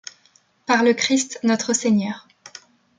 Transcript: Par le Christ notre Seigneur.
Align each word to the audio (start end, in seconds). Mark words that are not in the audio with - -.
Par 0.65 0.81
le 0.81 0.93
Christ 0.95 1.39
notre 1.43 1.73
Seigneur. 1.73 2.27